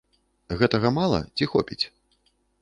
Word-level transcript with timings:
Гэтага 0.61 0.91
мала 0.97 1.19
ці 1.37 1.49
хопіць? 1.53 1.79